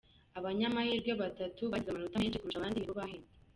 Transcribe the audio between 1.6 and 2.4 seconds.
bagize amanota menshi